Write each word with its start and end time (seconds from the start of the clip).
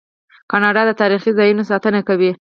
کاناډا 0.51 0.81
د 0.87 0.91
تاریخي 1.01 1.31
ځایونو 1.39 1.63
ساتنه 1.71 1.99
کوي. 2.07 2.31